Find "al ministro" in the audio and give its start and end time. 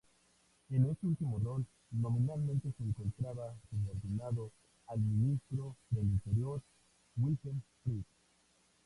4.87-5.75